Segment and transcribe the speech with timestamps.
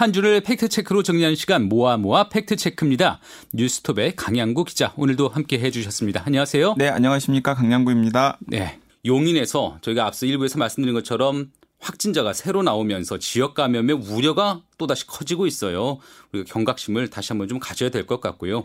[0.00, 3.20] 한 주를 팩트체크로 정리하는 시간 모아 모아 팩트체크입니다.
[3.52, 6.22] 뉴스톱의 강양구 기자 오늘도 함께 해주셨습니다.
[6.24, 6.76] 안녕하세요.
[6.78, 8.38] 네, 안녕하십니까 강양구입니다.
[8.46, 11.50] 네, 용인에서 저희가 앞서 일부에서 말씀드린 것처럼
[11.80, 15.98] 확진자가 새로 나오면서 지역 감염의 우려가 또다시 커지고 있어요.
[16.32, 18.64] 우리가 경각심을 다시 한번 좀 가져야 될 것 같고요.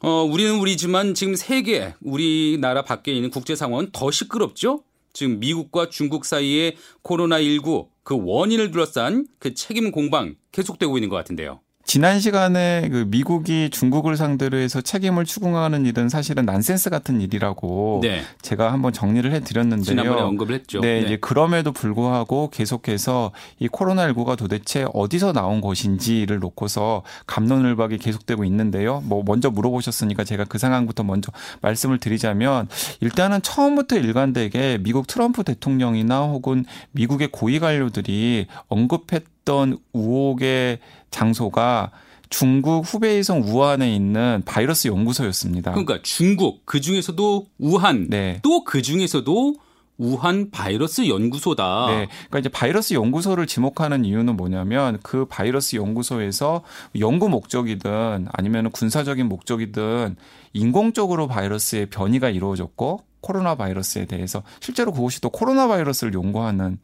[0.00, 4.82] 어, 우리는 우리지만 지금 세계, 우리나라 밖에 있는 국제 상황은 더 시끄럽죠?
[5.14, 11.63] 지금 미국과 중국 사이에 코로나19 그 원인을 둘러싼 그 책임 공방 계속되고 있는 것 같은데요.
[11.84, 18.22] 지난 시간에 그 미국이 중국을 상대로 해서 책임을 추궁하는 일은 사실은 난센스 같은 일이라고 네.
[18.40, 19.84] 제가 한번 정리를 해드렸는데요.
[19.84, 20.80] 지난번에 언급을 했죠.
[20.80, 28.44] 네, 네, 이제 그럼에도 불구하고 계속해서 이 코로나19가 도대체 어디서 나온 것인지를 놓고서 감론을박이 계속되고
[28.44, 29.02] 있는데요.
[29.04, 32.68] 뭐 먼저 물어보셨으니까 제가 그 상황부터 먼저 말씀을 드리자면
[33.00, 41.90] 일단은 처음부터 일관되게 미국 트럼프 대통령이나 혹은 미국의 고위 관료들이 언급했 있던 우혹의 장소가
[42.28, 45.70] 중국 후베이성 우한에 있는 바이러스 연구소였습니다.
[45.70, 48.40] 그러니까 중국 그 중에서도 우한 네.
[48.42, 49.54] 또그 중에서도
[49.96, 51.86] 우한 바이러스 연구소다.
[51.86, 52.08] 네.
[52.28, 56.62] 그러니까 이제 바이러스 연구소를 지목하는 이유는 뭐냐면 그 바이러스 연구소에서
[56.98, 60.16] 연구 목적이든 아니면 군사적인 목적이든
[60.52, 66.78] 인공적으로 바이러스의 변이가 이루어졌고 코로나 바이러스에 대해서 실제로 그곳이 또 코로나 바이러스를 연구하는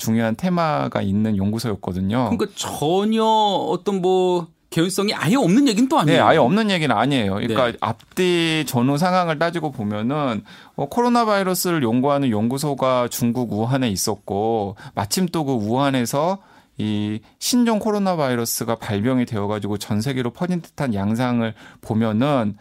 [0.00, 2.30] 중요한 테마가 있는 연구소였거든요.
[2.30, 6.16] 그러니까 전혀 어떤 뭐 개연성이 아예 없는 얘기는 또 아니에요.
[6.18, 7.34] 네, 아예 없는 얘기는 아니에요.
[7.34, 7.76] 그러니까 네.
[7.80, 10.42] 앞뒤 전후 상황을 따지고 보면은
[10.76, 16.38] 어, 코로나 바이러스를 연구하는 연구소가 중국 우한에 있었고 마침 또 그 우한에서
[16.78, 22.56] 이 신종 코로나 바이러스가 발병이 되어가지고 전 세계로 퍼진 듯한 양상을 보면은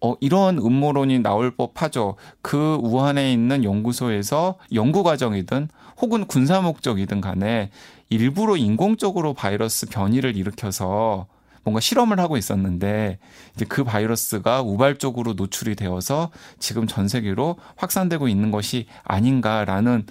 [0.00, 2.16] 어, 이런 음모론이 나올 법하죠.
[2.42, 5.68] 그 우한에 있는 연구소에서 연구 과정이든
[6.00, 7.70] 혹은 군사 목적이든 간에
[8.10, 11.26] 일부러 인공적으로 바이러스 변이를 일으켜서
[11.64, 13.18] 뭔가 실험을 하고 있었는데
[13.54, 20.06] 이제 그 바이러스가 우발적으로 노출이 되어서 지금 전 세계로 확산되고 있는 것이 아닌가라는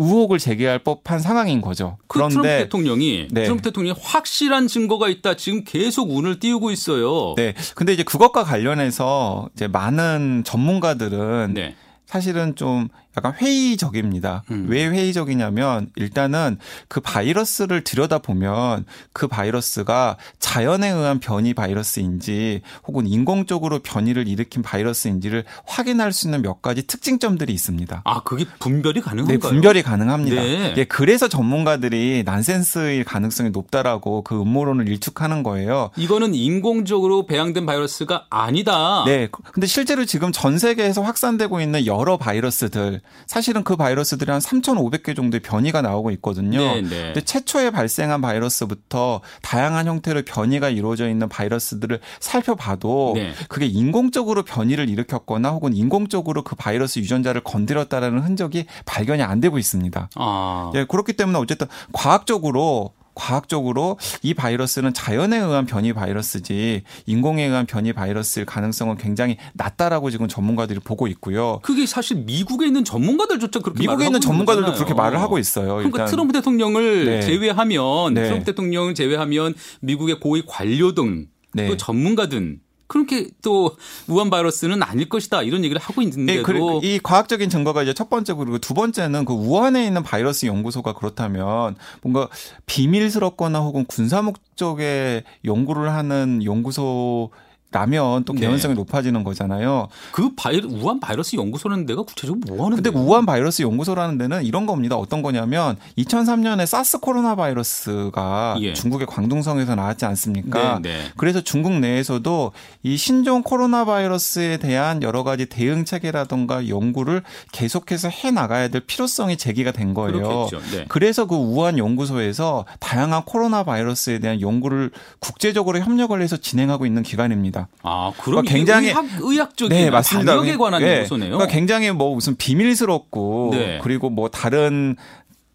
[0.00, 1.96] 의혹을 제기할 법한 상황인 거죠.
[2.06, 3.42] 그 그런데 트럼프 대통령이 네.
[3.42, 5.34] 트럼프 대통령이 확실한 증거가 있다.
[5.34, 7.34] 지금 계속 운을 띄우고 있어요.
[7.36, 7.54] 네.
[7.74, 11.74] 근데 이제 그것과 관련해서 이제 많은 전문가들은 네.
[12.08, 12.88] 사실은 좀
[13.18, 14.44] 약간 회의적입니다.
[14.50, 14.66] 음.
[14.68, 24.26] 왜 회의적이냐면 일단은 그 바이러스를 들여다보면 그 바이러스가 자연에 의한 변이 바이러스인지 혹은 인공적으로 변이를
[24.26, 28.02] 일으킨 바이러스인지를 확인할 수 있는 몇 가지 특징점들이 있습니다.
[28.04, 29.38] 아, 그게 분별이 가능한가요?
[29.38, 30.40] 네, 분별이 가능합니다.
[30.40, 30.74] 네.
[30.78, 35.90] 예, 그래서 전문가들이 난센스일 가능성이 높다라고 그 음모론을 일축하는 거예요.
[35.96, 39.02] 이거는 인공적으로 배양된 바이러스가 아니다.
[39.06, 39.28] 네.
[39.52, 45.40] 근데 실제로 지금 전 세계에서 확산되고 있는 여러 바이러스들 사실은 그 바이러스들이 한 3,500개 정도의
[45.40, 46.58] 변이가 나오고 있거든요.
[46.58, 46.88] 네, 네.
[46.88, 53.32] 근데 최초에 발생한 바이러스부터 다양한 형태로 변이가 이루어져 있는 바이러스들을 살펴봐도 네.
[53.48, 60.10] 그게 인공적으로 변이를 일으켰거나 혹은 인공적으로 그 바이러스 유전자를 건드렸다라는 흔적이 발견이 안 되고 있습니다.
[60.14, 60.72] 아.
[60.74, 67.92] 예, 그렇기 때문에 어쨌든 과학적으로 과학적으로 이 바이러스는 자연에 의한 변이 바이러스지 인공에 의한 변이
[67.92, 71.58] 바이러스일 가능성은 굉장히 낮다라고 지금 전문가들이 보고 있고요.
[71.62, 75.76] 그게 사실 미국에 있는 전문가들조차 그렇게 미국에 있는 전문가들도 그렇게 말을 하고 있어요.
[75.76, 76.06] 그러니까.
[76.06, 77.20] 트럼프 대통령을 네.
[77.22, 78.24] 제외하면 네.
[78.24, 81.76] 트럼프 대통령을 제외하면 미국의 고위 관료 등또 네.
[81.76, 83.76] 전문가 등 그렇게 또
[84.08, 85.42] 우한 바이러스는 아닐 것이다.
[85.42, 89.34] 이런 얘기를 하고 있는데도 네, 이 과학적인 증거가 이제 첫 번째 그리고 두 번째는 그
[89.34, 92.28] 우한에 있는 바이러스 연구소가 그렇다면 뭔가
[92.66, 97.30] 비밀스럽거나 혹은 군사 목적의 연구를 하는 연구소
[97.70, 98.40] 라면 또 네.
[98.40, 98.78] 개연성이 네.
[98.78, 99.88] 높아지는 거잖아요.
[100.12, 104.64] 그 바이 우한 바이러스 연구소라는 데가 구체적으로 뭐 하는 근데 우한 바이러스 연구소라는 데는 이런
[104.64, 104.96] 겁니다.
[104.96, 108.72] 어떤 거냐면 2003년에 사스 코로나 바이러스가 예.
[108.72, 110.80] 중국의 광둥성에서 나왔지 않습니까?
[110.82, 111.04] 네, 네.
[111.18, 112.52] 그래서 중국 내에서도
[112.84, 119.36] 이 신종 코로나 바이러스에 대한 여러 가지 대응 체계라던가 연구를 계속해서 해 나가야 될 필요성이
[119.36, 120.48] 제기가 된 거예요.
[120.72, 120.86] 네.
[120.88, 127.57] 그래서 그 우한 연구소에서 다양한 코로나 바이러스에 대한 연구를 국제적으로 협력을 해서 진행하고 있는 기관입니다.
[127.60, 127.68] 있습니다.
[127.82, 130.36] 아, 그럼 그러니까 굉장히 의학, 적인 네, 맞습니다.
[130.36, 131.00] 방역에 관한 네.
[131.00, 131.30] 요소네요.
[131.30, 133.80] 그러니까 굉장히 뭐 무슨 비밀스럽고 네.
[133.82, 134.96] 그리고 뭐 다른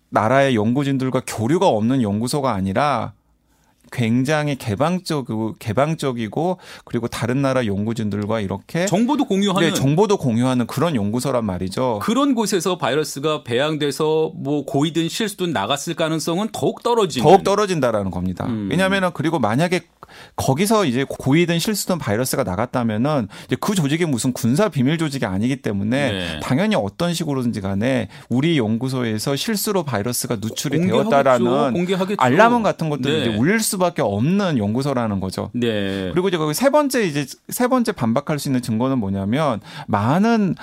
[0.10, 3.14] 나라의 연구진들과 교류가 없는 연구소가 아니라
[3.94, 11.46] 굉장히 개방적이고 개방적이고 그리고 다른 나라 연구진들과 이렇게 정보도 공유하는 네, 정보도 공유하는 그런 연구소란
[11.46, 12.00] 말이죠.
[12.02, 18.48] 그런 곳에서 바이러스가 배양돼서 뭐 고이든 실수든 나갔을 가능성은 더욱 떨어지는 더욱 떨어진다라는 겁니다.
[18.48, 18.68] 음.
[18.70, 19.82] 왜냐하면 그리고 만약에
[20.36, 26.12] 거기서 이제 고이든 실수든 바이러스가 나갔다면은 이제 그 조직이 무슨 군사 비밀 조직이 아니기 때문에
[26.12, 26.40] 네.
[26.42, 31.10] 당연히 어떤 식으로든지 간에 우리 연구소에서 실수로 바이러스가 누출이 공개하겠죠.
[31.10, 32.22] 되었다라는 공개하겠죠.
[32.22, 33.22] 알람음 같은 것들이 네.
[33.22, 35.50] 이제 울릴 수밖에 없는 연구소라는 거죠.
[35.54, 36.12] 네.
[36.12, 40.56] 그리고 이제 거기 세 번째 이제 세 번째 반박할 수 있는 증거는 뭐냐면 많은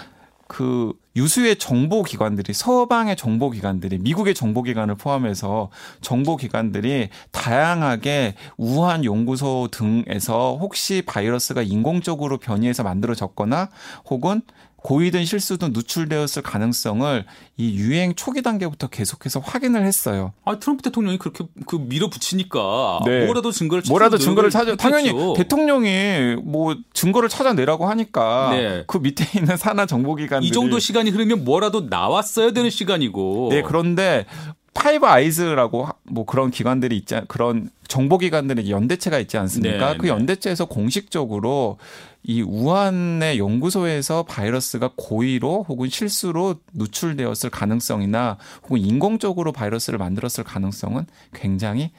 [0.48, 5.70] 그 유수의 정보 기관들이 서방의 정보 기관들이 미국의 정보 기관을 포함해서
[6.00, 13.68] 정보 기관들이 다양하게 우한 연구소 등에서 혹시 바이러스가 인공적으로 변이해서 만들어졌거나
[14.06, 14.42] 혹은
[14.82, 17.24] 고의든 실수든 누출되었을 가능성을
[17.58, 20.32] 이 유행 초기 단계부터 계속해서 확인을 했어요.
[20.44, 23.26] 아 트럼프 대통령이 그렇게 그 밀어붙이니까 네.
[23.26, 25.12] 뭐라도 증거를 뭐라도 증거를 찾아 당연히.
[25.36, 28.84] 대통령이 뭐 증거를 찾아내라고 하니까 네.
[28.86, 33.48] 그 밑에 있는 산하 정보기관들이 이 정도 시간이 흐르면 뭐라도 나왔어야 되는 시간이고.
[33.50, 34.24] 네 그런데
[34.72, 39.92] 파이브 아이즈라고 하- 뭐 그런 기관들이 있지 않- 그런 정보기관들의 연대체가 있지 않습니까?
[39.92, 40.08] 네, 그 네.
[40.12, 41.76] 연대체에서 공식적으로
[42.22, 51.90] 이 우한의 연구소에서 바이러스가 고의로 혹은 실수로 누출되었을 가능성이나 혹은 인공적으로 바이러스를 만들었을 가능성은 굉장히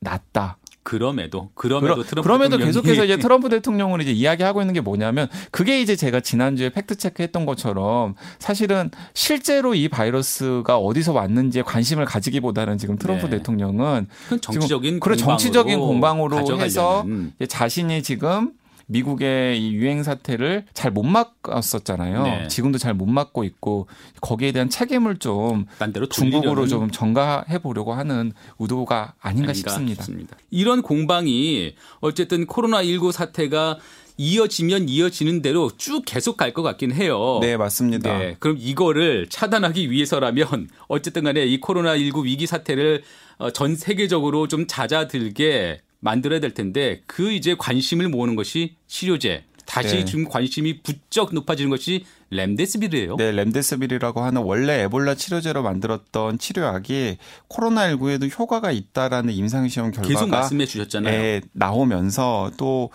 [0.00, 0.58] 낮다.
[0.82, 5.80] 그럼에도 그럼에도 트럼프 그럼에도 대통령이 계속해서 이제 트럼프 대통령은 이제 이야기하고 있는 게 뭐냐면 그게
[5.80, 12.96] 이제 제가 지난주에 팩트 체크했던 것처럼 사실은 실제로 이 바이러스가 어디서 왔는지에 관심을 가지기보다는 지금
[12.96, 13.36] 트럼프 네.
[13.36, 14.08] 대통령은
[14.40, 16.64] 정치적인 그런 정치적인 공방으로 가져가려는.
[16.64, 17.04] 해서
[17.46, 18.52] 자신이 지금
[18.90, 22.22] 미국의 이 유행 사태를 잘 못 막았었잖아요.
[22.24, 22.48] 네.
[22.48, 23.86] 지금도 잘 못 막고 있고
[24.20, 25.66] 거기에 대한 책임을 좀
[26.10, 30.04] 중국으로 좀 전가해 보려고 하는 의도가 아닌가, 싶습니다.
[30.50, 33.78] 이런 공방이 어쨌든 코로나19 사태가
[34.18, 37.38] 이어지면 이어지는 대로 쭉 계속 갈 것 같긴 해요.
[37.40, 38.18] 네, 맞습니다.
[38.18, 43.02] 네, 그럼 이거를 차단하기 위해서라면 어쨌든 간에 이 코로나19 위기 사태를
[43.38, 49.44] 어, 전 세계적으로 좀 잦아들게 만들어야 될 텐데 그 이제 관심을 모으는 것이 치료제.
[49.66, 50.04] 다시 네.
[50.04, 53.16] 지금 관심이 부쩍 높아지는 것이 렘데스비르예요.
[53.16, 57.18] 네, 렘데스비르라고 하는 원래 에볼라 치료제로 만들었던 치료약이
[57.48, 61.14] 코로나19에도 효과가 있다라는 임상시험 결과가 계속 말씀해 주셨잖아요.
[61.14, 62.90] 예, 나오면서 또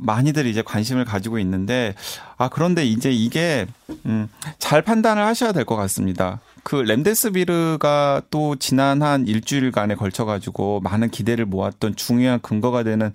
[0.00, 1.94] 많이들 이제 관심을 가지고 있는데
[2.36, 3.66] 아 그런데 이제 이게
[4.06, 6.40] 음, 잘 판단을 하셔야 될 것 같습니다.
[6.62, 13.12] 그 렘데스비르가 또 지난 한 일주일간에 걸쳐 가지고 많은 기대를 모았던 중요한 근거가 되는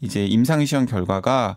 [0.00, 1.56] 이제 임상 시험 결과가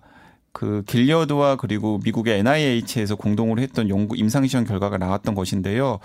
[0.54, 6.00] 그 길리어드와 그리고 미국의 NIH에서 공동으로 했던 연구 임상 시험 결과가 나왔던 것인데요.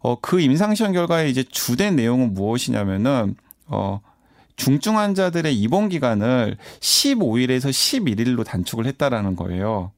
[0.00, 3.34] 어그 임상 시험 결과의 이제 주된 내용은 무엇이냐면은
[3.66, 4.00] 어
[4.56, 9.92] 중증 환자들의 입원 기간을 15일에서 11일로 단축을 했다라는 거예요.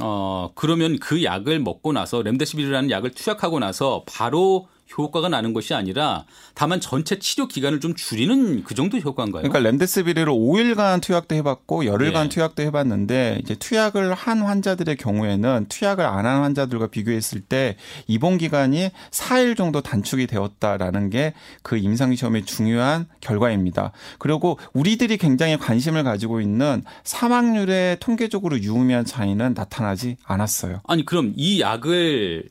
[0.00, 6.24] 어, 그러면 그 약을 먹고 나서 렘데시비르라는 약을 투약하고 나서 바로 효과가 나는 것이 아니라
[6.54, 9.42] 다만 전체 치료 기간을 좀 줄이는 그 정도 효과인가요?
[9.42, 12.34] 그러니까 렘데스비르를 5일간 투약도 해봤고 열흘간 네.
[12.34, 18.90] 투약도 해봤는데 이제 투약을 한 환자들의 경우에는 투약을 안 한 환자들과 비교했을 때 입원 기간이
[19.10, 23.92] 4일 정도 단축이 되었다라는 게 그 임상 시험의 중요한 결과입니다.
[24.18, 30.80] 그리고 우리들이 굉장히 관심을 가지고 있는 사망률의 통계적으로 유의미한 차이는 나타나지 않았어요.
[30.86, 32.48] 아니 그럼 이 약을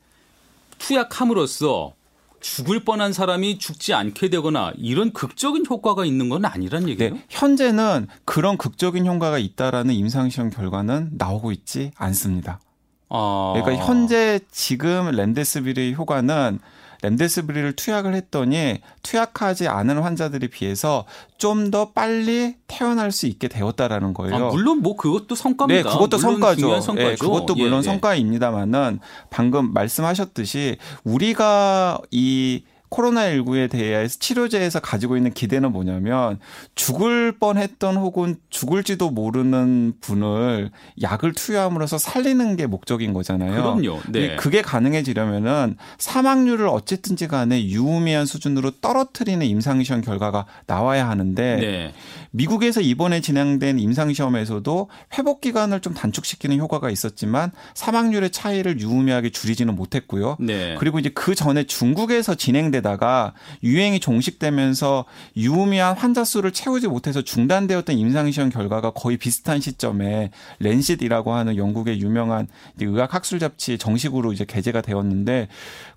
[0.79, 1.93] 투약함으로써
[2.45, 7.15] 죽을 뻔한 사람이 죽지 않게 되거나 이런 극적인 효과가 있는 건 아니란 얘기예요?
[7.15, 12.59] 네, 현재는 그런 극적인 효과가 있다라는 임상 시험 결과는 나오고 있지 않습니다.
[13.09, 13.53] 아.
[13.55, 16.59] 그러니까 현재 지금 렘데스비르의 효과는
[17.01, 21.05] 렘데스비르를 투약을 했더니 투약하지 않은 환자들에 비해서
[21.37, 24.35] 좀 더 빨리 태어날 수 있게 되었다라는 거예요.
[24.35, 25.89] 아, 물론 뭐 그것도 성과입니다.
[25.89, 26.59] 네, 그것도 성과죠.
[26.59, 27.09] 중요한 성과죠.
[27.09, 27.83] 예, 그것도 예, 물론 예.
[27.83, 28.99] 성과입니다만은
[29.29, 36.39] 방금 말씀하셨듯이 우리가 이 코로나19에 대해서 치료제에서 가지고 있는 기대는 뭐냐면
[36.75, 43.51] 죽을 뻔했던 혹은 죽을지도 모르는 분을 약을 투여함으로써 살리는 게 목적인 거잖아요.
[43.51, 43.99] 그럼요.
[44.09, 44.35] 네.
[44.35, 51.93] 그게 가능해지려면은 사망률을 어쨌든지 간에 유의미한 수준으로 떨어뜨리는 임상시험 결과가 나와야 하는데 네.
[52.35, 60.35] 미국에서 이번에 진행된 임상시험에서도 회복 기간을 좀 단축시키는 효과가 있었지만 사망률의 차이를 유의미하게 줄이지는 못했고요.
[60.39, 60.75] 네.
[60.77, 65.05] 그리고 이제 그 전에 중국에서 진행되다가 유행이 종식되면서
[65.37, 72.47] 유의미한 환자 수를 채우지 못해서 중단되었던 임상시험 결과가 거의 비슷한 시점에 렌싯이라고 하는 영국의 유명한
[72.79, 75.47] 의학 학술 잡지에 정식으로 이제 게재가 되었는데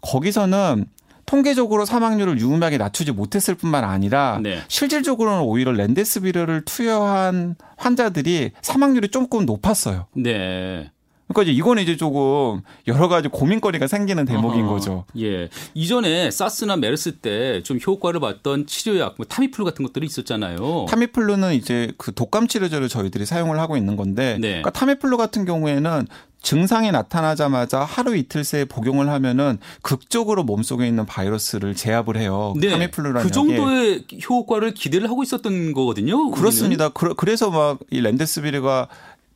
[0.02, 0.86] 거기서는
[1.28, 4.62] 통계적으로 사망률을 유의하게 낮추지 못했을 뿐만 아니라 네.
[4.68, 10.06] 실질적으로는 오히려 렌데스비르를 투여한 환자들이 사망률이 조금 높았어요.
[10.16, 10.90] 네.
[11.28, 14.74] 그러니까 이제 이거는 이제 조금 여러 가지 고민거리가 생기는 대목인 어허.
[14.74, 15.04] 거죠.
[15.18, 15.48] 예.
[15.74, 20.86] 이전에 사스나 메르스 때 좀 효과를 봤던 치료약, 뭐 타미플루 같은 것들이 있었잖아요.
[20.88, 24.48] 타미플루는 이제 그 독감 치료제를 저희들이 사용을 하고 있는 건데, 네.
[24.48, 26.06] 그러니까 타미플루 같은 경우에는
[26.40, 32.54] 증상이 나타나자마자 하루 이틀 새에 복용을 하면은 극적으로 몸속에 있는 바이러스를 제압을 해요.
[32.56, 32.70] 네.
[32.70, 33.30] 타미플루라는 그.
[33.32, 36.30] 정도의 효과를 기대를 하고 있었던 거거든요.
[36.30, 36.90] 그렇습니다.
[36.90, 38.88] 그, 그래서 막이 렘데스비르가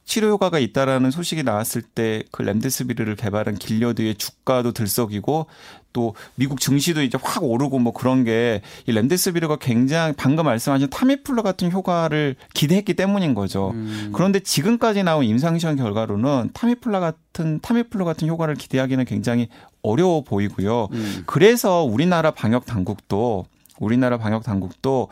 [0.05, 5.47] 치료 효과가 있다라는 소식이 나왔을 때그 렘데스비르를 개발한 길려드의 주가도 들썩이고
[5.93, 11.71] 또 미국 증시도 이제 확 오르고 뭐 그런 게이 렘데스비르가 굉장히 방금 말씀하신 타미플루 같은
[11.71, 13.71] 효과를 기대했기 때문인 거죠.
[13.75, 14.11] 음.
[14.15, 19.49] 그런데 지금까지 나온 임상시험 결과로는 타미플루 같은 타미플루 같은 효과를 기대하기는 굉장히
[19.83, 20.89] 어려워 보이고요.
[20.93, 21.23] 음.
[21.27, 23.47] 그래서 우리나라 방역 당국도
[23.79, 25.09] 우리나라 방역 당국도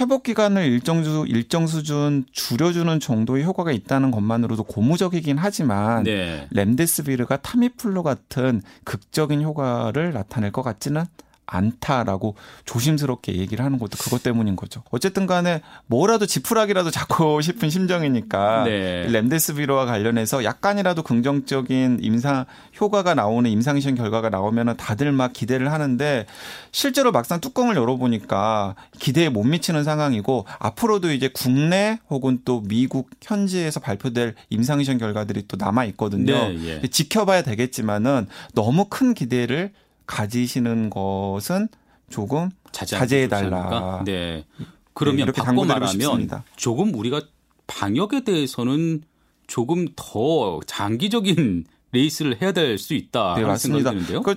[0.00, 6.48] 회복 기간을 일정 수 일정 수준 줄여주는 정도의 효과가 있다는 것만으로도 고무적이긴 하지만 네.
[6.50, 11.04] 렘데스비르가 타미플루 같은 극적인 효과를 나타낼 것 같지는
[11.46, 14.82] 않다라고 조심스럽게 얘기를 하는 것도 그것 때문인 거죠.
[14.90, 19.06] 어쨌든 간에 뭐라도 지푸라기라도 잡고 싶은 심정이니까 네.
[19.08, 22.46] 렘데스비르와 관련해서 약간이라도 긍정적인 임상
[22.80, 26.26] 효과가 나오는 임상 시험 결과가 나오면 다들 막 기대를 하는데
[26.72, 33.80] 실제로 막상 뚜껑을 열어보니까 기대에 못 미치는 상황이고 앞으로도 이제 국내 혹은 또 미국 현지에서
[33.80, 36.32] 발표될 임상 시험 결과들이 또 남아 있거든요.
[36.48, 36.88] 네, 예.
[36.88, 39.72] 지켜봐야 되겠지만은 너무 큰 기대를
[40.06, 41.68] 가지시는 것은
[42.10, 43.28] 조금 자제해?
[43.28, 44.02] 달라.
[44.04, 44.44] 네.
[44.92, 46.44] 그러면 이렇게 바꿔 말하면 싶습니다.
[46.56, 47.22] 조금 우리가
[47.66, 49.02] 방역에 대해서는
[49.46, 53.34] 조금 더 장기적인 레이스를 해야 될 수 있다.
[53.36, 53.92] 네, 맞습니다.
[54.22, 54.36] 그,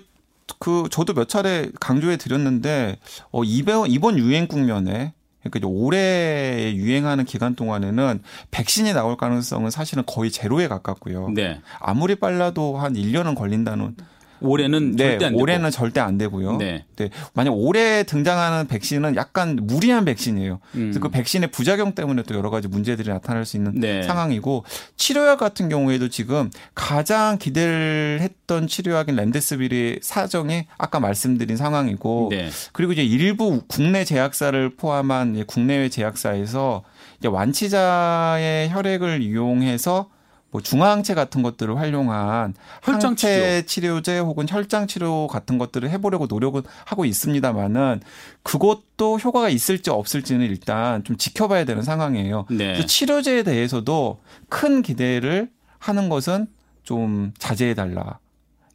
[0.59, 3.00] 그 저도 몇 차례 강조해 드렸는데
[3.31, 8.21] 어 이번 이번 유행 국면에 그러니까 올해 유행하는 기간 동안에는
[8.51, 11.29] 백신이 나올 가능성은 사실은 거의 제로에 가깝고요.
[11.29, 11.62] 네.
[11.79, 13.95] 아무리 빨라도 한 1년은 걸린다는
[14.41, 15.41] 올해는 네, 절대 안 되고.
[15.41, 16.58] 올해는 절대 안 되고요.
[16.58, 16.86] 네.
[16.96, 17.10] 네.
[17.34, 20.60] 만약 올해 등장하는 백신은 약간 무리한 백신이에요.
[20.75, 20.79] 음.
[20.79, 24.03] 그래서 그 백신의 부작용 때문에 또 여러 가지 문제들이 나타날 수 있는 네.
[24.03, 24.65] 상황이고
[24.96, 32.50] 치료약 같은 경우에도 지금 가장 기대를 했던 치료약인 렘데스비르의 사정이 아까 말씀드린 상황이고 네.
[32.74, 36.84] 그리고 이제 일부 국내 제약사를 포함한 국내외 제약사에서
[37.20, 40.10] 이제 완치자의 혈액을 이용해서
[40.50, 46.27] 뭐 중화항체 같은 것들을 활용한 혈장 항체 치료 제 혹은 혈장 치료 같은 것들을 해보려고
[46.27, 48.01] 노력은 하고 있습니다만은
[48.44, 52.46] 그것도 효과가 있을지 없을지는 일단 좀 지켜봐야 되는 상황이에요.
[52.50, 52.86] 네.
[52.86, 55.50] 치료제에 대해서도 큰 기대를
[55.80, 56.48] 하는 것은
[56.84, 58.20] 좀 자제해 달라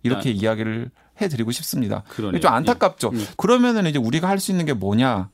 [0.02, 0.32] 이렇게 아.
[0.32, 2.02] 이야기를 해드리고 싶습니다.
[2.08, 2.40] 그러네요.
[2.40, 3.10] 좀 안타깝죠.
[3.14, 3.16] 예.
[3.18, 3.26] 음.
[3.36, 5.30] 그러면은 이제 우리가 할 수 있는 게 뭐냐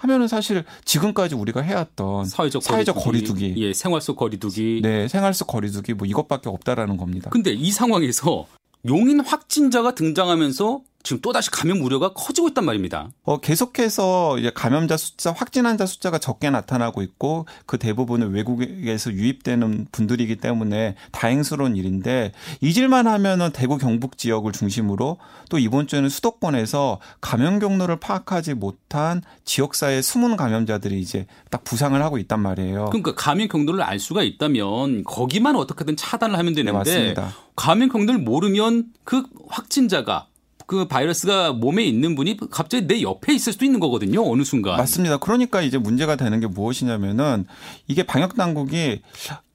[0.00, 3.62] 하면은 사실 지금까지 우리가 해왔던 사회적, 사회적 거리두기, 거리두기.
[3.62, 4.80] 예, 생활 속 거리두기.
[4.82, 7.28] 네 생활 속 거리두기 뭐 이것밖에 없다라는 겁니다.
[7.30, 8.46] 근데 이 상황에서
[8.86, 13.08] 용인 확진자가 등장하면서 지금 또다시 감염 우려가 커지고 있단 말입니다.
[13.22, 19.86] 어, 계속해서 이제 감염자 숫자, 확진 환자 숫자가 적게 나타나고 있고 그 대부분은 외국에서 유입되는
[19.92, 25.16] 분들이기 때문에 다행스러운 일인데 잊을만 하면은 대구 경북 지역을 중심으로
[25.48, 32.18] 또 이번 주에는 수도권에서 감염 경로를 파악하지 못한 지역사회 숨은 감염자들이 이제 딱 부상을 하고
[32.18, 32.86] 있단 말이에요.
[32.86, 37.34] 그러니까 감염 경로를 알 수가 있다면 거기만 어떻게든 차단을 하면 네, 되는데 맞습니다.
[37.56, 40.26] 감염 경로를 모르면 그 확진자가
[40.70, 44.22] 그 바이러스가 몸에 있는 분이 갑자기 내 옆에 있을 수도 있는 거거든요.
[44.30, 44.76] 어느 순간.
[44.76, 45.16] 맞습니다.
[45.16, 47.44] 그러니까 이제 문제가 되는 게 무엇이냐면은
[47.88, 49.02] 이게 방역 당국이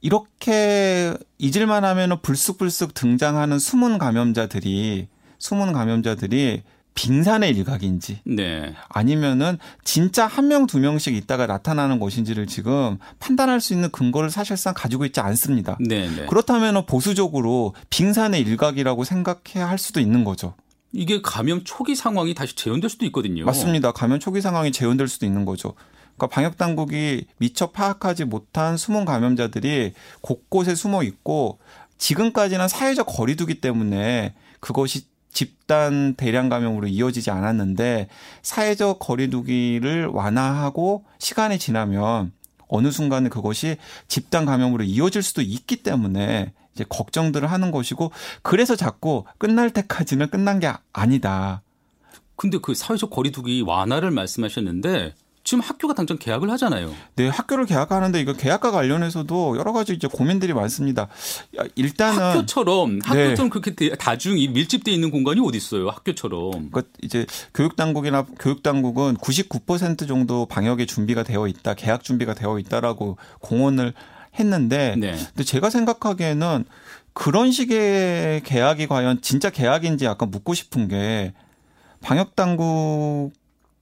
[0.01, 5.07] 이렇게 잊을만 하면은 불쑥불쑥 등장하는 숨은 감염자들이
[5.39, 6.63] 숨은 감염자들이
[6.95, 8.73] 빙산의 일각인지 네.
[8.89, 14.73] 아니면은 진짜 한 명 두 명씩 있다가 나타나는 것인지를 지금 판단할 수 있는 근거를 사실상
[14.75, 15.77] 가지고 있지 않습니다.
[15.79, 16.25] 네, 네.
[16.25, 20.55] 그렇다면 보수적으로 빙산의 일각이라고 생각해야 할 수도 있는 거죠.
[20.95, 23.45] 이게 감염 초기 상황이 다시 재현될 수도 있거든요.
[23.45, 23.91] 맞습니다.
[23.91, 25.73] 감염 초기 상황이 재현될 수도 있는 거죠.
[26.15, 31.59] 그러니까 방역 당국이 미처 파악하지 못한 숨은 감염자들이 곳곳에 숨어 있고
[31.97, 38.07] 지금까지는 사회적 거리두기 때문에 그것이 집단 대량 감염으로 이어지지 않았는데
[38.41, 42.31] 사회적 거리두기를 완화하고 시간이 지나면
[42.69, 43.75] 어느 순간에 그것이
[44.07, 50.59] 집단 감염으로 이어질 수도 있기 때문에 이제 걱정들을 하는 것이고 그래서 자꾸 끝날 때까지는 끝난
[50.59, 51.61] 게 아니다.
[52.35, 55.15] 근데 그 사회적 거리두기 완화를 말씀하셨는데
[55.45, 56.91] 지금 학교가 당장 계약을 하잖아요.
[57.15, 61.07] 네, 학교를 계약하는데 이거 계약과 관련해서도 여러 가지 이제 고민들이 많습니다.
[61.75, 63.59] 일단은 학교처럼 학교처럼 네.
[63.61, 65.87] 그렇게 다중이 밀집돼 있는 공간이 어디 있어요?
[65.87, 66.71] 학교처럼.
[66.71, 72.57] 그러니까 이제 교육 당국이나 교육 당국은 99% 정도 방역의 준비가 되어 있다, 계약 준비가 되어
[72.57, 73.93] 있다라고 공언을
[74.39, 75.11] 했는데, 네.
[75.11, 76.65] 근데 제가 생각하기에는
[77.13, 81.33] 그런 식의 계약이 과연 진짜 계약인지 약간 묻고 싶은 게
[82.01, 83.31] 방역 당국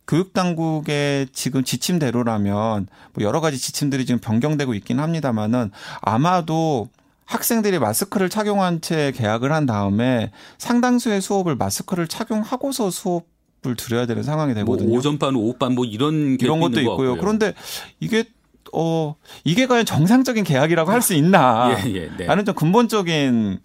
[0.07, 6.89] 교육 당국의 지금 지침대로라면 뭐 여러 가지 지침들이 지금 변경되고 있긴 합니다만은 아마도
[7.25, 14.53] 학생들이 마스크를 착용한 채 계약을 한 다음에 상당수의 수업을 마스크를 착용하고서 수업을 들어야 되는 상황이
[14.53, 14.89] 되거든요.
[14.89, 17.17] 뭐 오전반, 오후반 뭐 이런 이런 것도 있고요.
[17.17, 17.53] 그런데
[17.99, 18.25] 이게
[18.73, 21.75] 어 이게 과연 정상적인 계약이라고 할 수 있나?
[21.85, 22.25] 예, 예, 네.
[22.25, 23.59] 라는 좀 근본적인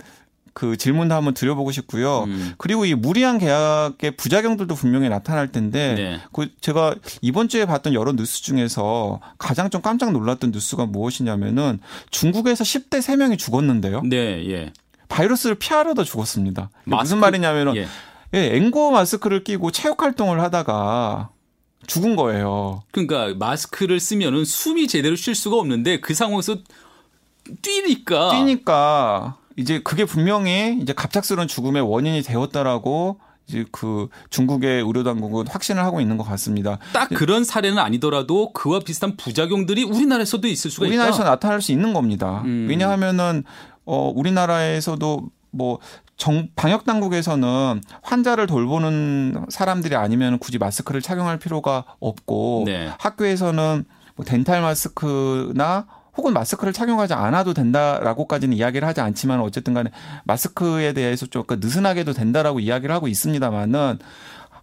[0.53, 2.25] 그 질문도 한번 드려보고 싶고요.
[2.25, 2.55] 음.
[2.59, 6.21] 그리고 이 무리한 계약의 부작용들도 분명히 나타날 텐데 네.
[6.33, 11.79] 그 제가 이번 주에 봤던 여러 뉴스 중에서 가장 좀 깜짝 놀랐던 뉴스가 무엇이냐면은
[12.11, 14.03] 중국에서 10대 3명이 죽었는데요.
[14.03, 14.73] 네, 예.
[15.09, 16.71] 바이러스를 피하려다 죽었습니다.
[16.85, 17.03] 마스크?
[17.05, 17.87] 무슨 말이냐면은 예.
[18.35, 21.31] 예, 앵고 마스크를 끼고 체육 활동을 하다가
[21.87, 22.83] 죽은 거예요.
[22.91, 26.57] 그러니까 마스크를 쓰면은 숨이 제대로 쉴 수가 없는데 그 상황에서
[27.63, 33.19] 뛰니까 뛰니까 이제 그게 분명히 이제 갑작스러운 죽음의 원인이 되었다라고
[33.49, 36.79] 이제 그 중국의 의료 당국은 확신을 하고 있는 것 같습니다.
[36.93, 41.31] 딱 그런 사례는 아니더라도 그와 비슷한 부작용들이 우리나라에서도 있을 수가 우리나라에서 있다.
[41.31, 42.43] 나타날 수 있는 겁니다.
[42.45, 42.67] 음.
[42.69, 43.45] 왜냐하면은
[43.87, 45.79] 어 우리나라에서도 뭐
[46.19, 52.91] 정, 방역 당국에서는 환자를 돌보는 사람들이 아니면 굳이 마스크를 착용할 필요가 없고 네.
[52.99, 53.85] 학교에서는
[54.17, 59.91] 뭐 덴탈 마스크나 혹은 마스크를 착용하지 않아도 된다라고까지는 이야기를 하지 않지만 어쨌든 간에
[60.25, 64.01] 마스크에 대해서 좀 느슨하게도 된다라고 이야기를 하고 있습니다만은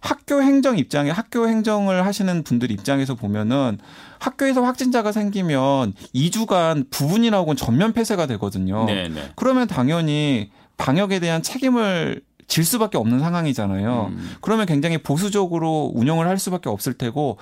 [0.00, 3.78] 학교 행정 입장에 학교 행정을 하시는 분들 입장에서 보면은
[4.18, 8.84] 학교에서 확진자가 생기면 2주간 부분이나 혹은 전면 폐쇄가 되거든요.
[8.84, 9.08] 네네.
[9.08, 9.32] 네.
[9.34, 14.12] 그러면 당연히 방역에 대한 책임을 질 수밖에 없는 상황이잖아요.
[14.12, 14.36] 음.
[14.40, 17.38] 그러면 굉장히 보수적으로 운영을 할 수밖에 없을 테고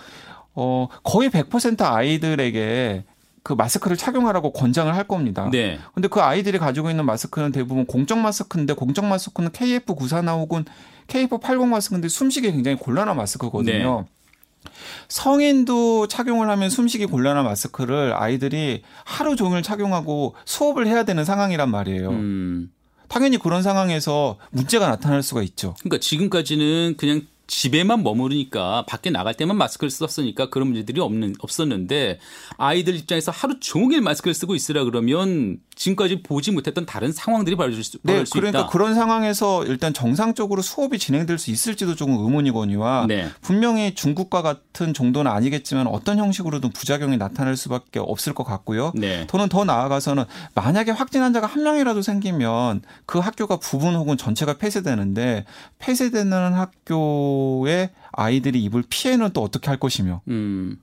[0.54, 3.04] 어 거의 100% 아이들에게
[3.42, 5.48] 그 마스크를 착용하라고 권장을 할 겁니다.
[5.52, 5.78] 네.
[5.92, 10.64] 근데 그 아이들이 가지고 있는 마스크는 대부분 공적 마스크인데 공적 마스크는 KF94나 혹은
[11.08, 14.06] KF80 마스크인데 숨쉬기 굉장히 곤란한 마스크거든요.
[14.06, 14.70] 네.
[15.08, 22.08] 성인도 착용을 하면 숨쉬기 곤란한 마스크를 아이들이 하루 종일 착용하고 수업을 해야 되는 상황이란 말이에요.
[22.08, 22.70] 음.
[23.14, 25.76] 당연히 그런 상황에서 문제가 나타날 수가 있죠.
[25.78, 32.18] 그러니까 지금까지는 그냥 집에만 머무르니까 밖에 나갈 때만 마스크를 썼으니까 그런 문제들이 없는 없었는데
[32.56, 37.98] 아이들 입장에서 하루 종일 마스크를 쓰고 있으라 그러면 지금까지 보지 못했던 다른 상황들이 벌어질 수,
[38.02, 38.68] 네, 수 그러니까 있다.
[38.68, 43.28] 그런 상황에서 일단 정상적으로 수업이 진행될 수 있을지도 조금 의문이거니와 네.
[43.40, 48.92] 분명히 중국과 같은 정도는 아니겠지만 어떤 형식으로든 부작용이 나타날 수밖에 없을 것 같고요.
[48.94, 49.26] 네.
[49.26, 55.44] 더는 더 나아가서는 만약에 확진 환자가 한 명이라도 생기면 그 학교가 부분 혹은 전체가 폐쇄되는데
[55.78, 60.78] 폐쇄되는 학교에 아이들이 입을 피해는 또 어떻게 할 것이며 음.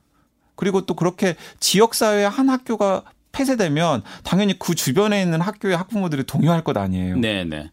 [0.56, 6.78] 그리고 또 그렇게 지역사회 한 학교가 폐쇄되면 당연히 그 주변에 있는 학교의 학부모들이 동요할 것
[6.78, 7.17] 아니에요.
[7.17, 7.70] 네, 네.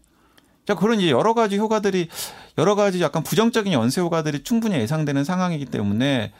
[0.65, 2.09] 자, 그런 이제 여러 가지 효과들이
[2.57, 6.31] 여러 가지 약간 부정적인 연쇄 효과들이 충분히 예상되는 상황이기 때문에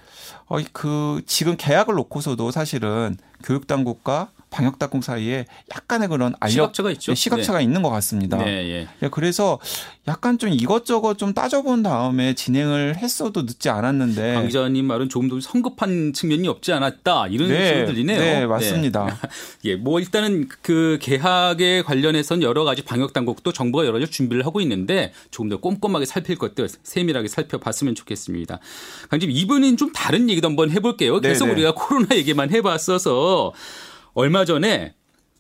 [0.48, 6.92] 어, 그 지금 계약을 놓고서도 사실은 교육 당국과 방역 당국 사이에 약간의 그런 알력 시각차가
[6.92, 7.12] 있죠.
[7.12, 7.64] 네, 시각차가 네.
[7.64, 8.38] 있는 것 같습니다.
[8.38, 8.88] 네, 예.
[9.02, 9.08] 예.
[9.10, 9.60] 그래서
[10.08, 15.40] 약간 좀 이것저것 좀 따져본 다음에 진행을 했어도 늦지 않았는데 강 기자님 말은 조금 더
[15.40, 18.20] 성급한 측면이 없지 않았다 이런 네, 식으로 들리네요.
[18.20, 19.06] 네, 맞습니다.
[19.06, 19.30] 네.
[19.72, 24.62] 예, 뭐 일단은 그 계약에 관련해서는 여러 가지 방역 당국도 정부가 여러 가지 준비를 하고
[24.62, 28.60] 있는데 조금 더 꼼꼼하게 살필 것들 세밀하게 살펴봤으면 좋겠습니다.
[29.10, 31.20] 강님 이번엔 좀 다른 얘기도 한번 해볼게요.
[31.20, 31.54] 계속 네네.
[31.54, 33.54] 우리가 코로나 얘기만 해봤어서
[34.14, 34.94] 얼마 전에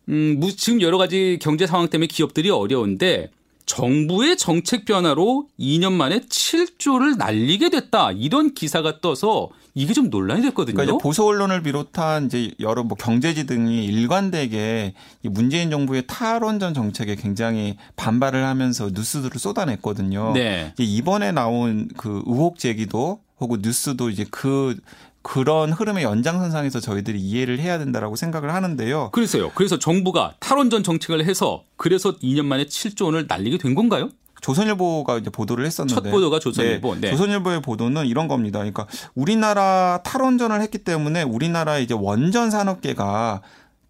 [0.09, 3.29] 음, 지금 여러 가지 경제 상황 때문에 기업들이 어려운데
[3.69, 8.11] 정부의 정책 변화로 2년 만에 7조를 날리게 됐다.
[8.13, 10.75] 이런 기사가 떠서 이게 좀 논란이 됐거든요.
[10.75, 17.77] 그러니까 보수 언론을 비롯한 이제 여러 뭐 경제지 등이 일관되게 문재인 정부의 탈원전 정책에 굉장히
[17.95, 20.33] 반발을 하면서 뉴스들을 쏟아냈거든요.
[20.33, 20.73] 네.
[20.79, 24.77] 이번에 나온 그 의혹 제기도 혹은 뉴스도 이제 그
[25.21, 29.09] 그런 흐름의 연장선상에서 저희들이 이해를 해야 된다라고 생각을 하는데요.
[29.11, 29.51] 그래서요.
[29.55, 34.09] 그래서 정부가 탈원전 정책을 해서 그래서 2년 만에 7조 원을 날리게 된 건가요?
[34.41, 36.95] 조선일보가 이제 보도를 했었는데 첫 보도가 조선일보.
[36.95, 37.01] 네.
[37.01, 37.11] 네.
[37.11, 38.59] 조선일보의 보도는 이런 겁니다.
[38.59, 43.41] 그러니까 우리나라 탈원전을 했기 때문에 우리나라 이제 원전 산업계가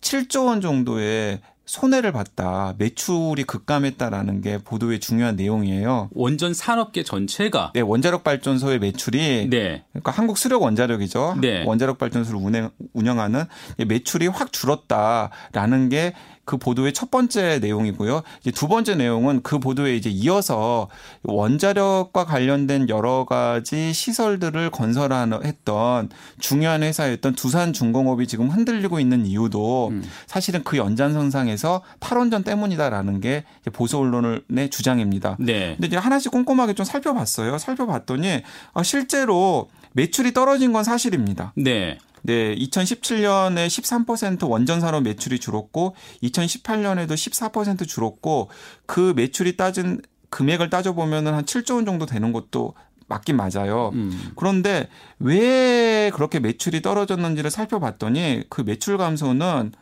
[0.01, 2.73] 7조 원 정도의 손해를 봤다.
[2.79, 6.09] 매출이 급감했다라는 게 보도의 중요한 내용이에요.
[6.13, 9.83] 원전 산업계 전체가 네, 원자력 발전소의 매출이 네.
[9.91, 11.37] 그러니까 한국 수력 원자력이죠.
[11.39, 11.63] 네.
[11.65, 13.43] 원자력 발전소를 운행, 운영하는
[13.87, 16.15] 매출이 확 줄었다라는 게
[16.49, 18.23] 그 보도의 첫 번째 내용이고요.
[18.41, 20.87] 이제 두 번째 내용은 그 보도에 이제 이어서
[21.21, 26.09] 원자력과 관련된 여러 가지 시설들을 건설했던
[26.39, 30.03] 중요한 회사였던 두산중공업이 지금 흔들리고 있는 이유도 음.
[30.25, 35.37] 사실은 그 연장선상에서 탈원전 때문이다라는 게 보수 언론의 주장입니다.
[35.39, 35.75] 네.
[35.75, 37.59] 근데 이제 하나씩 꼼꼼하게 좀 살펴봤어요.
[37.59, 38.41] 살펴봤더니
[38.73, 41.53] 아, 실제로 매출이 떨어진 건 사실입니다.
[41.55, 41.99] 네.
[42.23, 48.49] 네, 2017년에 13% 원전 산업 매출이 줄었고 2018년에도 14% 줄었고
[48.85, 52.73] 그 매출이 따진 금액을 따져 보면은 한 7조 원 정도 되는 것도
[53.07, 53.89] 맞긴 맞아요.
[53.93, 54.31] 음.
[54.35, 59.73] 그런데 왜 그렇게 매출이 떨어졌는지를 살펴봤더니 그 매출 감소는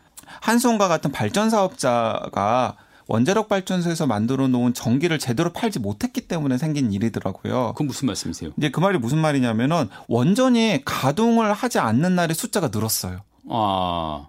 [0.42, 7.74] 한송과 같은 발전 사업자가 원자력 발전소에서 만들어 놓은 전기를 제대로 팔지 못했기 때문에 생긴 일이더라고요.
[7.74, 8.52] 그건 무슨 말씀이세요?
[8.58, 13.22] 이제 그 말이 무슨 말이냐면은 원전이 가동을 하지 않는 날의 숫자가 늘었어요.
[13.50, 14.28] 아.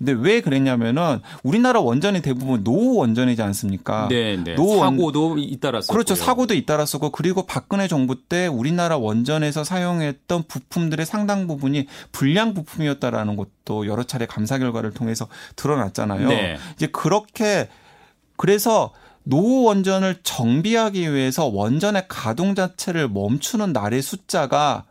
[0.00, 4.08] 근데 왜 그랬냐면은 우리나라 원전이 대부분 노후 원전이지 않습니까?
[4.08, 4.54] 네, 네.
[4.54, 5.94] 노후 원- 사고도 잇따랐었고요.
[5.94, 6.14] 그렇죠.
[6.14, 13.86] 사고도 잇따랐었고 그리고 박근혜 정부 때 우리나라 원전에서 사용했던 부품들의 상당 부분이 불량 부품이었다라는 것도
[13.86, 16.28] 여러 차례 감사 결과를 통해서 드러났잖아요.
[16.28, 16.56] 네.
[16.76, 17.68] 이제 그렇게
[18.36, 18.92] 그래서
[19.24, 24.84] 노후 원전을 정비하기 위해서 원전의 가동 자체를 멈추는 날의 숫자가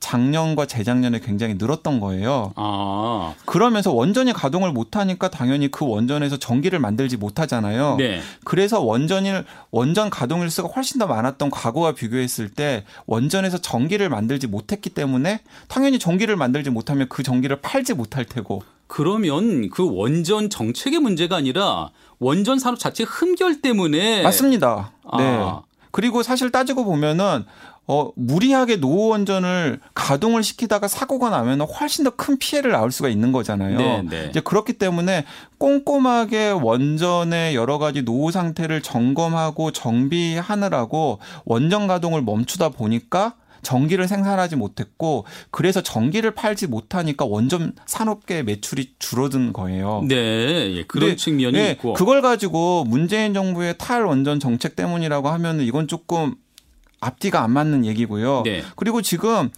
[0.00, 2.52] 작년과 재작년에 굉장히 늘었던 거예요.
[2.56, 3.34] 아.
[3.44, 7.96] 그러면서 원전이 가동을 못하니까 당연히 그 원전에서 전기를 만들지 못하잖아요.
[7.96, 8.20] 네.
[8.44, 14.90] 그래서 원전일 원전 가동 일수가 훨씬 더 많았던 과거와 비교했을 때 원전에서 전기를 만들지 못했기
[14.90, 21.36] 때문에 당연히 전기를 만들지 못하면 그 전기를 팔지 못할 테고 그러면 그 원전 정책의 문제가
[21.36, 24.92] 아니라 원전 산업 자체 흠결 때문에 맞습니다.
[25.18, 25.24] 네.
[25.24, 25.62] 아.
[25.90, 27.44] 그리고 사실 따지고 보면은
[27.90, 33.32] 어 무리하게 노후 원전을 가동을 시키다가 사고가 나면 훨씬 더 큰 피해를 낳을 수가 있는
[33.32, 33.78] 거잖아요.
[33.78, 34.26] 네, 네.
[34.28, 35.24] 이제 그렇기 때문에
[35.56, 45.24] 꼼꼼하게 원전의 여러 가지 노후 상태를 점검하고 정비하느라고 원전 가동을 멈추다 보니까 전기를 생산하지 못했고
[45.50, 50.04] 그래서 전기를 팔지 못하니까 원전 산업계 매출이 줄어든 거예요.
[50.06, 50.14] 네,
[50.76, 51.94] 예, 그런 측면이 네, 있고.
[51.94, 56.34] 그걸 가지고 문재인 정부의 탈 원전 정책 때문이라고 하면은 이건 조금
[57.00, 58.42] 앞뒤가 안 맞는 얘기고요.
[58.44, 58.62] 네.
[58.76, 59.50] 그리고 지금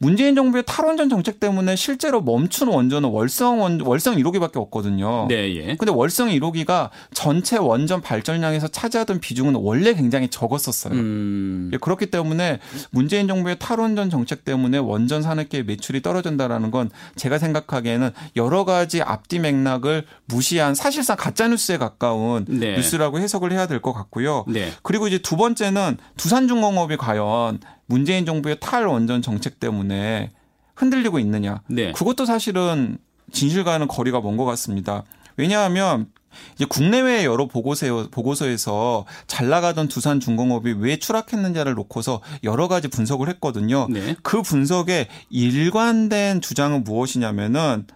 [0.00, 5.26] 문재인 정부의 탈원전 정책 때문에 실제로 멈춘 원전은 월성 원, 월성 1호기밖에 없거든요.
[5.28, 5.76] 네, 예.
[5.76, 10.94] 근데 월성 1호기가 전체 원전 발전량에서 차지하던 비중은 원래 굉장히 적었었어요.
[10.94, 11.70] 음.
[11.72, 18.10] 예, 그렇기 때문에 문재인 정부의 탈원전 정책 때문에 원전 산업계의 매출이 떨어진다라는 건 제가 생각하기에는
[18.36, 22.76] 여러 가지 앞뒤 맥락을 무시한 사실상 가짜 뉴스에 가까운 네.
[22.76, 24.44] 뉴스라고 해석을 해야 될 것 같고요.
[24.48, 24.70] 네.
[24.82, 30.30] 그리고 이제 두 번째는 두산중공업이 과연 문재인 정부의 탈원전 정책 때문에
[30.76, 31.62] 흔들리고 있느냐.
[31.66, 31.92] 네.
[31.92, 32.98] 그것도 사실은
[33.32, 35.02] 진실과는 거리가 먼 것 같습니다.
[35.36, 36.06] 왜냐하면
[36.54, 43.28] 이제 국내외 여러 보고서, 보고서에서 잘 나가던 두산 중공업이 왜 추락했는지를 놓고서 여러 가지 분석을
[43.30, 43.88] 했거든요.
[43.90, 44.14] 네.
[44.22, 47.86] 그 분석의 일관된 주장은 무엇이냐면은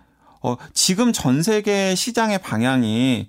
[0.40, 3.28] 어, 지금 전 세계 시장의 방향이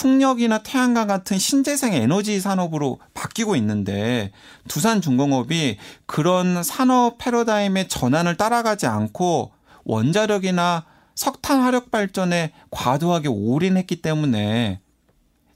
[0.00, 4.32] 풍력이나 태양광 같은 신재생 에너지 산업으로 바뀌고 있는데
[4.66, 9.52] 두산 중공업이 그런 산업 패러다임의 전환을 따라가지 않고
[9.84, 14.80] 원자력이나 석탄 화력 발전에 과도하게 올인했기 때문에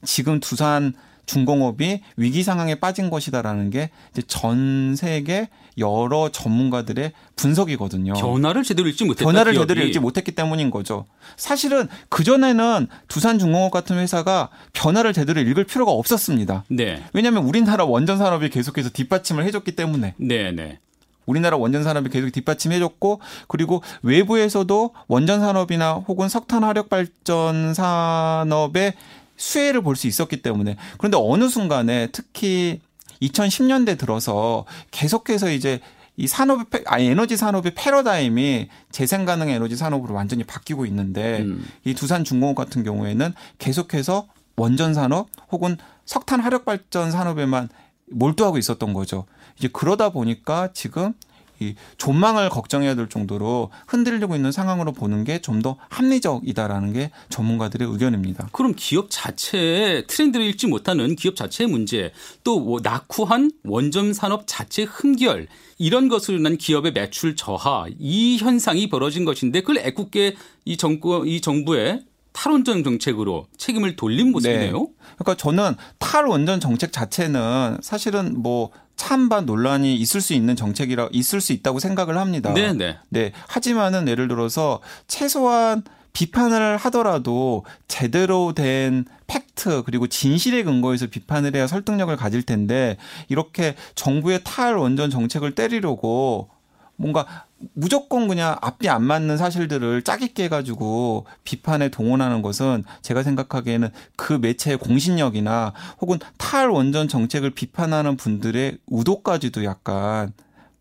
[0.05, 0.93] 지금 두산
[1.25, 3.89] 중공업이 위기 상황에 빠진 것이다라는 게
[4.27, 5.49] 전 세계
[5.79, 8.15] 여러 전문가들의 분석이거든요.
[8.15, 9.25] 변화를 제대로 읽지 못했다.
[9.25, 9.67] 변화를 기업이.
[9.69, 11.07] 제대로 읽지 못했기 때문인 거죠.
[11.37, 16.65] 사실은 그전에는 두산중공업 같은 회사가 변화를 제대로 읽을 필요가 없었습니다.
[16.69, 17.03] 네.
[17.13, 20.79] 왜냐하면 우리나라 원전 산업이 계속해서 뒷받침을 해줬기 때문에 네, 네.
[21.27, 28.93] 우리나라 원전 산업이 계속 뒷받침해줬고 그리고 외부에서도 원전 산업이나 혹은 석탄 화력 발전 산업의
[29.37, 32.81] 수혜를 볼 수 있었기 때문에 그런데 어느 순간에 특히
[33.23, 35.81] 2010년대 들어서 계속해서 이제
[36.17, 41.65] 이 산업의 패- 아니 에너지 산업의 패러다임이 재생 가능 에너지 산업으로 완전히 바뀌고 있는데 음.
[41.85, 47.69] 이 두산 중공업 같은 경우에는 계속해서 원전 산업 혹은 석탄 화력 발전 산업에만
[48.11, 49.25] 몰두하고 있었던 거죠.
[49.59, 51.15] 이제 그러다 보니까 지금
[51.61, 57.89] 이 존망을 걱정해야 될 정도로 흔들리고 있는 상황으로 보는 게 좀 더 합리적이다라는 게 전문가들의
[57.89, 58.49] 의견입니다.
[58.53, 62.13] 그럼 기업 자체의 트렌드를 읽지 못하는 기업 자체의 문제,
[62.43, 65.47] 또뭐 낙후한 원전 산업 자체 흠결
[65.79, 71.41] 이런 것으로 인한 기업의 매출 저하 이 현상이 벌어진 것인데 그걸 애꿎게 이 정부 이
[71.41, 74.73] 정부의 탈원전 정책으로 책임을 돌린 모습이네요.
[74.73, 74.87] 네.
[75.17, 81.53] 그러니까 저는 탈원전 정책 자체는 사실은 뭐 찬반 논란이 있을 수 있는 정책이라 있을 수
[81.53, 82.53] 있다고 생각을 합니다.
[82.55, 82.99] 네, 네.
[83.09, 83.33] 네.
[83.49, 92.15] 하지만은 예를 들어서 최소한 비판을 하더라도 제대로 된 팩트 그리고 진실에 근거해서 비판을 해야 설득력을
[92.17, 92.97] 가질 텐데
[93.29, 96.49] 이렇게 정부의 탈 원전 정책을 때리려고
[96.97, 104.35] 뭔가 무조건 그냥 앞뒤 안 맞는 사실들을 짜깁게 해가지고 비판에 동원하는 것은 제가 생각하기에는 그
[104.35, 110.33] 매체의 공신력이나 혹은 탈원전 정책을 비판하는 분들의 의도까지도 약간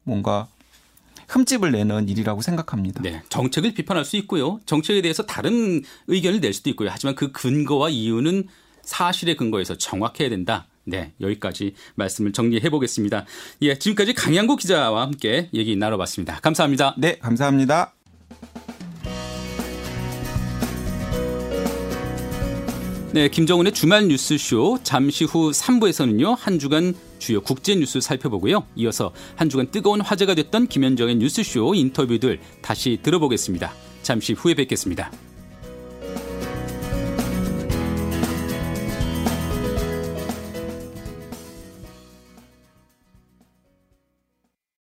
[0.04, 0.48] 뭔가
[1.30, 3.02] 흠집을 내는 일이라고 생각합니다.
[3.02, 3.22] 네.
[3.30, 4.60] 정책을 비판할 수 있고요.
[4.66, 6.90] 정책에 대해서 다른 의견을 낼 수도 있고요.
[6.92, 8.48] 하지만 그 근거와 이유는
[8.82, 10.68] 사실에 근거해서 정확해야 된다.
[10.86, 13.26] 네, 여기까지 말씀을 정리해 보겠습니다.
[13.62, 16.40] 예, 지금까지 강양구 기자와 함께 얘기 나눠봤습니다.
[16.42, 16.96] 감사합니다.
[16.98, 17.94] 네, 감사합니다.
[23.14, 26.36] 네, 김정은의 주말 뉴스쇼 잠시 후 3부에서는요.
[26.36, 28.66] 한 주간 주요 국제 뉴스 살펴보고요.
[28.76, 33.72] 이어서 한 주간 뜨거운 화제가 됐던 김현정의 뉴스쇼 인터뷰들 다시 들어보겠습니다.
[34.02, 35.12] 잠시 후에 뵙겠습니다.